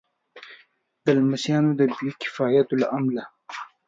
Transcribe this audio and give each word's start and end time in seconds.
د 1.03 1.05
لمسیانو 1.19 1.69
د 1.79 1.81
بې 1.95 2.09
کفایتیو 2.21 2.79
له 2.81 2.87
امله. 2.97 3.23